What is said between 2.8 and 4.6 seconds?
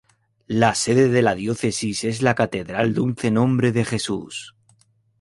Dulce Nombre de Jesús.